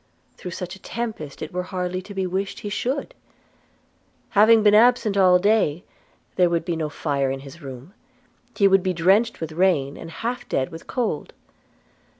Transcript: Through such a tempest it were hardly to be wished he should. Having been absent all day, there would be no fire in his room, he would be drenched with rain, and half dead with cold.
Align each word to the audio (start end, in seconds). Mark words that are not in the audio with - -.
Through 0.35 0.49
such 0.49 0.75
a 0.75 0.81
tempest 0.81 1.43
it 1.43 1.53
were 1.53 1.61
hardly 1.61 2.01
to 2.01 2.15
be 2.15 2.25
wished 2.25 2.61
he 2.61 2.69
should. 2.69 3.13
Having 4.29 4.63
been 4.63 4.73
absent 4.73 5.15
all 5.15 5.37
day, 5.37 5.83
there 6.37 6.49
would 6.49 6.65
be 6.65 6.75
no 6.75 6.89
fire 6.89 7.29
in 7.29 7.41
his 7.41 7.61
room, 7.61 7.93
he 8.55 8.67
would 8.67 8.81
be 8.81 8.93
drenched 8.93 9.39
with 9.39 9.51
rain, 9.51 9.97
and 9.97 10.09
half 10.09 10.49
dead 10.49 10.71
with 10.71 10.87
cold. 10.87 11.33